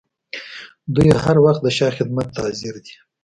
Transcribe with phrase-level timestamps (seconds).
[0.95, 2.95] دوی هر وخت د شاه خدمت ته حاضر دي.